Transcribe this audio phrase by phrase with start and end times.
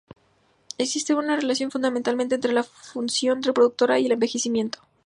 [0.79, 4.79] Existe una relación fundamental entre la función reproductora y el envejecimiento.